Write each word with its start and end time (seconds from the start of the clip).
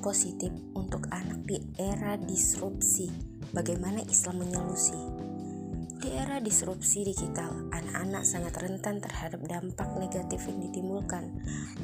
positif 0.00 0.50
untuk 0.74 1.06
anak 1.10 1.44
di 1.44 1.60
era 1.76 2.16
disrupsi. 2.18 3.10
Bagaimana 3.54 4.02
Islam 4.08 4.42
menyelusi? 4.46 5.33
Era 6.34 6.42
disrupsi 6.42 7.06
digital, 7.06 7.70
anak-anak 7.70 8.26
sangat 8.26 8.58
rentan 8.58 8.98
terhadap 8.98 9.38
dampak 9.46 9.86
negatif 9.94 10.42
yang 10.50 10.66
ditimbulkan. 10.66 11.30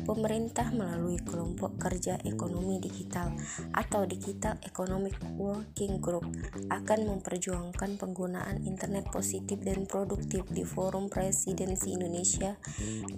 Pemerintah 0.03 0.75
melalui 0.75 1.23
kelompok 1.23 1.79
kerja 1.79 2.19
ekonomi 2.27 2.83
digital 2.83 3.31
atau 3.71 4.03
Digital 4.11 4.59
Economic 4.67 5.15
Working 5.39 6.03
Group 6.03 6.27
akan 6.67 7.01
memperjuangkan 7.15 7.95
penggunaan 7.95 8.67
internet 8.67 9.07
positif 9.15 9.63
dan 9.63 9.87
produktif 9.87 10.43
di 10.51 10.67
Forum 10.67 11.07
Presidensi 11.07 11.95
Indonesia 11.95 12.59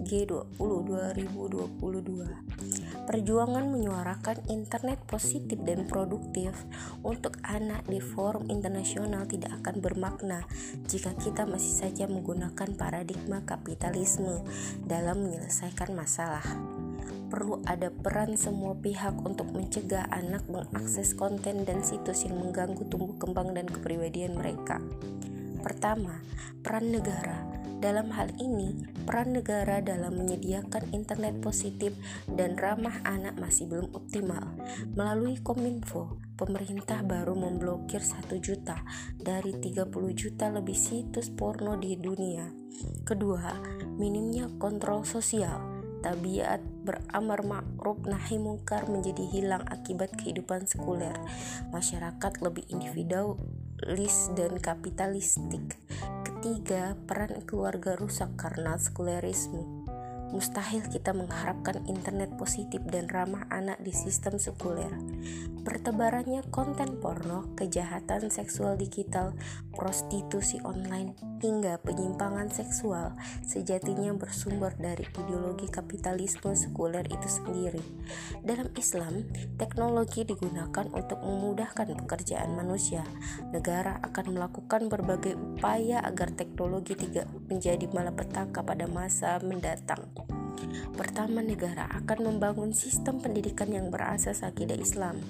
G20 0.05 0.53
2022. 1.17 2.93
Perjuangan 3.09 3.67
menyuarakan 3.73 4.53
internet 4.53 5.01
positif 5.09 5.57
dan 5.65 5.89
produktif 5.89 6.53
untuk 7.03 7.35
anak 7.43 7.83
di 7.89 7.99
forum 7.99 8.47
internasional 8.47 9.27
tidak 9.27 9.59
akan 9.59 9.83
bermakna 9.83 10.47
jika 10.87 11.11
kita 11.23 11.47
masih 11.47 11.87
saja 11.87 12.03
menggunakan 12.03 12.75
paradigma 12.75 13.47
kapitalisme 13.47 14.43
dalam 14.83 15.23
menyelesaikan 15.23 15.95
masalah. 15.95 16.43
Perlu 17.31 17.63
ada 17.63 17.87
peran 17.87 18.35
semua 18.35 18.75
pihak 18.75 19.23
untuk 19.23 19.47
mencegah 19.55 20.03
anak 20.11 20.43
mengakses 20.51 21.15
konten 21.15 21.63
dan 21.63 21.79
situs 21.79 22.27
yang 22.27 22.43
mengganggu 22.43 22.83
tumbuh 22.91 23.15
kembang 23.15 23.55
dan 23.55 23.71
kepribadian 23.71 24.35
mereka. 24.35 24.83
Pertama, 25.63 26.19
peran 26.59 26.91
negara. 26.91 27.47
Dalam 27.79 28.11
hal 28.15 28.31
ini, 28.39 28.83
peran 29.03 29.35
negara 29.35 29.83
dalam 29.83 30.15
menyediakan 30.15 30.95
internet 30.95 31.39
positif 31.43 31.91
dan 32.31 32.55
ramah 32.55 32.99
anak 33.03 33.35
masih 33.35 33.67
belum 33.67 33.91
optimal. 33.91 34.55
Melalui 34.95 35.39
Kominfo, 35.43 36.19
pemerintah 36.39 37.03
baru 37.03 37.35
memblokir 37.35 37.99
1 37.99 38.39
juta 38.39 38.79
dari 39.19 39.55
30 39.59 39.87
juta 40.15 40.47
lebih 40.47 40.75
situs 40.75 41.27
porno 41.31 41.75
di 41.75 41.99
dunia. 41.99 42.47
Kedua, 43.03 43.51
minimnya 43.99 44.47
kontrol 44.59 45.03
sosial. 45.03 45.83
Tabiat 46.03 46.59
beramar 46.83 47.47
ma'ruf 47.47 48.03
nahi 48.03 48.35
mungkar 48.35 48.91
menjadi 48.91 49.23
hilang 49.27 49.63
akibat 49.71 50.11
kehidupan 50.19 50.67
sekuler. 50.67 51.15
Masyarakat 51.71 52.33
lebih 52.43 52.67
individualis 53.83 54.31
dan 54.39 54.55
kapitalistik. 54.63 55.75
Ketiga, 56.23 56.95
peran 57.03 57.43
keluarga 57.43 57.99
rusak 57.99 58.31
karena 58.39 58.79
sekulerisme. 58.79 59.83
Mustahil 60.31 60.87
kita 60.89 61.11
mengharapkan 61.13 61.83
internet 61.85 62.33
positif 62.39 62.81
dan 62.89 63.05
ramah 63.11 63.45
anak 63.51 63.77
di 63.83 63.91
sistem 63.93 64.39
sekuler. 64.39 64.89
Pertebarannya 65.67 66.47
konten 66.49 66.97
porno, 67.03 67.53
kejahatan 67.59 68.31
seksual 68.31 68.79
digital, 68.79 69.35
prostitusi 69.75 70.57
online, 70.63 71.13
hingga 71.43 71.75
penyimpangan 71.83 72.47
seksual 72.47 73.11
sejatinya 73.43 74.15
bersumber 74.15 74.71
dari 74.79 75.03
ideologi 75.19 75.67
kapitalisme 75.67 76.55
sekuler 76.55 77.03
itu 77.11 77.27
sendiri. 77.27 77.83
Dalam 78.39 78.71
Islam, 78.79 79.27
teknologi 79.59 80.23
digunakan 80.23 80.87
untuk 80.95 81.19
memudahkan 81.19 81.99
pekerjaan 81.99 82.55
manusia. 82.55 83.03
Negara 83.51 83.99
akan 84.07 84.39
melakukan 84.39 84.87
berbagai 84.87 85.35
upaya 85.35 85.99
agar 85.99 86.31
teknologi 86.31 86.95
tidak 86.95 87.27
menjadi 87.51 87.91
malapetaka 87.91 88.63
pada 88.63 88.87
masa 88.87 89.43
mendatang. 89.43 90.07
Pertama, 90.93 91.41
negara 91.41 91.89
akan 92.03 92.33
membangun 92.33 92.71
sistem 92.75 93.21
pendidikan 93.21 93.71
yang 93.71 93.89
berasas 93.89 94.41
akidah 94.41 94.77
Islam. 94.77 95.21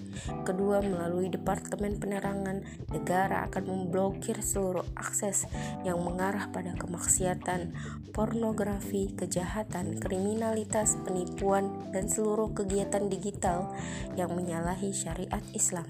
Kedua, 0.43 0.83
melalui 0.83 1.31
Departemen 1.31 1.99
Penerangan, 1.99 2.63
negara 2.91 3.47
akan 3.47 3.63
memblokir 3.63 4.39
seluruh 4.41 4.85
akses 4.95 5.47
yang 5.87 6.01
mengarah 6.01 6.51
pada 6.51 6.75
kemaksiatan, 6.75 7.75
pornografi, 8.11 9.11
kejahatan, 9.13 9.99
kriminalitas, 9.99 10.99
penipuan, 11.01 11.91
dan 11.91 12.07
seluruh 12.07 12.51
kegiatan 12.53 13.09
digital 13.09 13.73
yang 14.13 14.31
menyalahi 14.33 14.93
syariat 14.93 15.41
Islam. 15.51 15.85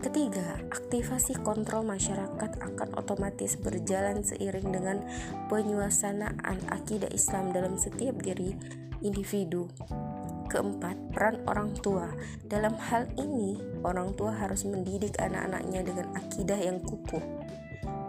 Ketiga, 0.00 0.56
aktivasi 0.72 1.36
kontrol 1.44 1.84
masyarakat 1.84 2.56
akan 2.56 2.88
otomatis 2.96 3.60
berjalan 3.60 4.24
seiring 4.24 4.72
dengan 4.72 5.04
penyuasanaan 5.52 6.56
akidah 6.72 7.12
Islam 7.12 7.52
dalam 7.52 7.76
setiap 7.76 8.16
diri 8.24 8.56
individu. 9.00 9.68
Keempat, 10.50 11.14
peran 11.14 11.40
orang 11.46 11.70
tua. 11.78 12.10
Dalam 12.42 12.74
hal 12.90 13.06
ini, 13.16 13.54
orang 13.86 14.12
tua 14.18 14.34
harus 14.34 14.66
mendidik 14.66 15.14
anak-anaknya 15.22 15.86
dengan 15.86 16.06
akidah 16.18 16.58
yang 16.58 16.82
kukuh 16.82 17.22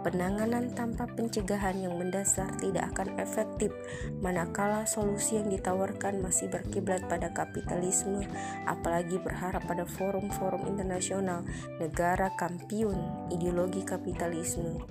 Penanganan 0.02 0.74
tanpa 0.74 1.06
pencegahan 1.06 1.78
yang 1.78 1.94
mendasar 1.94 2.50
tidak 2.58 2.90
akan 2.90 3.22
efektif 3.22 3.70
manakala 4.18 4.82
solusi 4.82 5.38
yang 5.38 5.46
ditawarkan 5.46 6.18
masih 6.18 6.50
berkiblat 6.50 7.06
pada 7.06 7.30
kapitalisme, 7.30 8.26
apalagi 8.66 9.22
berharap 9.22 9.62
pada 9.62 9.86
forum-forum 9.86 10.66
internasional 10.66 11.46
negara 11.78 12.34
kampiun 12.34 13.30
ideologi 13.30 13.86
kapitalisme. 13.86 14.82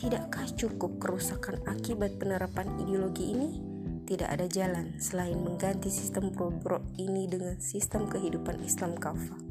Tidakkah 0.00 0.48
cukup 0.56 0.96
kerusakan 0.96 1.60
akibat 1.68 2.16
penerapan 2.16 2.72
ideologi 2.80 3.36
ini? 3.36 3.67
Tidak 4.08 4.24
ada 4.24 4.48
jalan 4.48 4.96
selain 4.96 5.36
mengganti 5.36 5.92
sistem 5.92 6.32
pro 6.32 6.80
ini 6.96 7.28
dengan 7.28 7.60
sistem 7.60 8.08
kehidupan 8.08 8.64
Islam 8.64 8.96
kafah. 8.96 9.47